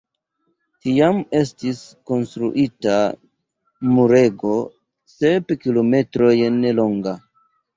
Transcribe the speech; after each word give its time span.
Tiam 0.85 1.19
estis 1.39 1.81
konstruita 2.11 2.95
murego 3.99 4.57
sep 5.19 5.55
kilometrojn 5.67 6.61
longa. 6.81 7.19